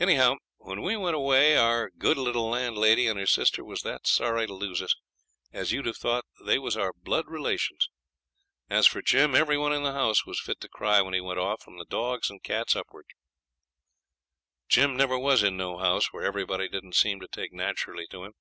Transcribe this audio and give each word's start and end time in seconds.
Anyhow, 0.00 0.38
when 0.56 0.82
we 0.82 0.96
went 0.96 1.14
away 1.14 1.56
our 1.56 1.88
good 1.88 2.16
little 2.16 2.48
landlady 2.50 3.06
and 3.06 3.16
her 3.16 3.28
sister 3.28 3.64
was 3.64 3.82
that 3.82 4.08
sorry 4.08 4.44
to 4.48 4.52
lose 4.54 4.82
us, 4.82 4.96
as 5.52 5.70
you'd 5.70 5.86
have 5.86 5.98
thought 5.98 6.24
they 6.44 6.58
was 6.58 6.76
our 6.76 6.92
blood 6.92 7.26
relations. 7.28 7.88
As 8.68 8.88
for 8.88 9.00
Jim, 9.00 9.36
every 9.36 9.56
one 9.56 9.72
in 9.72 9.84
the 9.84 9.92
house 9.92 10.26
was 10.26 10.40
fit 10.40 10.58
to 10.62 10.68
cry 10.68 11.00
when 11.00 11.14
he 11.14 11.20
went 11.20 11.38
off, 11.38 11.62
from 11.62 11.78
the 11.78 11.84
dogs 11.84 12.28
and 12.28 12.42
cats 12.42 12.74
upwards. 12.74 13.10
Jim 14.68 14.96
never 14.96 15.16
was 15.16 15.44
in 15.44 15.56
no 15.56 15.78
house 15.78 16.12
where 16.12 16.24
everybody 16.24 16.68
didn't 16.68 16.96
seem 16.96 17.20
to 17.20 17.28
take 17.30 17.52
naturally 17.52 18.08
to 18.10 18.24
him. 18.24 18.32